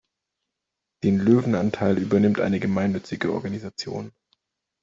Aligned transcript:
Den 1.03 1.19
Löwenanteil 1.19 1.99
übernimmt 1.99 2.39
eine 2.39 2.59
gemeinnützige 2.59 3.31
Organisation. 3.31 4.11